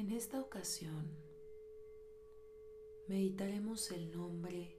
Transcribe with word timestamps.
En 0.00 0.10
esta 0.12 0.40
ocasión 0.40 1.10
meditaremos 3.06 3.90
el 3.90 4.10
nombre 4.10 4.74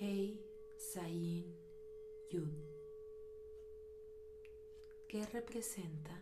Hei 0.00 0.44
Sayin 0.76 1.56
Yud, 2.28 2.50
que 5.06 5.24
representa 5.26 6.20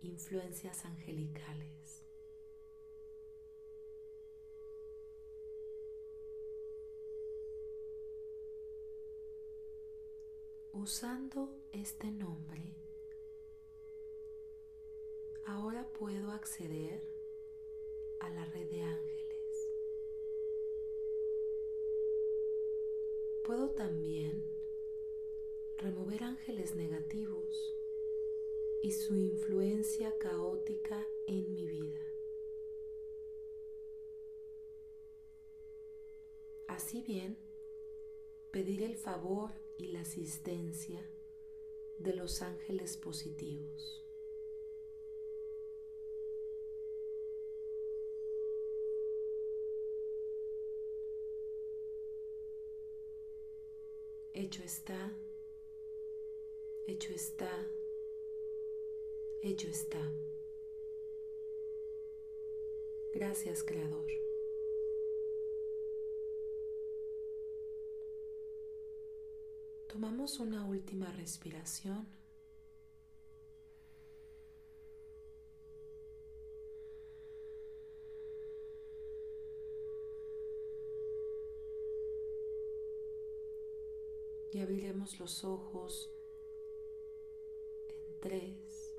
influencias 0.00 0.86
angelicales. 0.86 2.06
Usando 10.72 11.54
este 11.70 12.10
nombre, 12.10 12.89
ahora 15.44 15.88
puedo 15.98 16.30
acceder 16.30 17.00
a 18.20 18.30
la 18.30 18.44
red 18.46 18.68
de 18.68 18.82
ángeles. 18.82 19.68
Puedo 23.44 23.70
también 23.70 24.44
remover 25.78 26.22
ángeles 26.24 26.76
negativos 26.76 27.74
y 28.82 28.92
su 28.92 29.16
influencia 29.16 30.16
caótica 30.18 31.06
en 31.26 31.52
mi 31.52 31.66
vida. 31.66 32.00
Así 36.68 37.02
bien, 37.02 37.36
pedir 38.52 38.82
el 38.82 38.96
favor 38.96 39.50
y 39.76 39.88
la 39.88 40.00
asistencia 40.00 41.00
de 41.98 42.14
los 42.14 42.42
ángeles 42.42 42.96
positivos. 42.96 44.04
Hecho 54.42 54.62
está, 54.62 55.12
hecho 56.86 57.12
está 57.12 57.50
hecho 59.42 59.68
está. 59.68 60.00
Gracias, 63.12 63.62
Creador. 63.62 64.10
Tomamos 69.88 70.40
una 70.40 70.64
última 70.66 71.12
respiración 71.12 72.06
y 84.52 84.58
abriremos 84.58 85.18
los 85.20 85.44
ojos 85.44 86.10
en 87.88 88.20
3, 88.20 88.96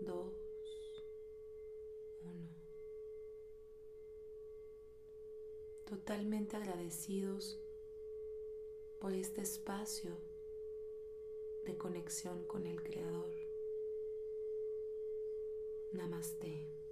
2, 0.00 1.04
1. 2.22 2.48
Totalmente 5.84 6.56
agradecidos 6.56 7.58
por 9.00 9.12
este 9.14 9.40
espacio 9.40 10.16
de 11.64 11.76
conexión 11.76 12.44
con 12.44 12.66
el 12.66 12.82
Creador. 12.82 13.34
Namaste. 15.92 16.89